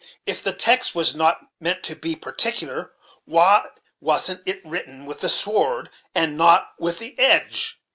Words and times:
If 0.25 0.41
the 0.41 0.51
text 0.51 0.95
was 0.95 1.13
not 1.13 1.41
meant 1.59 1.83
to 1.83 1.95
be 1.95 2.15
particular, 2.15 2.91
why 3.25 3.67
wasn't 3.99 4.41
it 4.47 4.59
written 4.65 5.05
with 5.05 5.19
the 5.19 5.29
sword, 5.29 5.91
and 6.15 6.35
not 6.35 6.73
with 6.79 6.97
the 6.97 7.13
edge? 7.19 7.79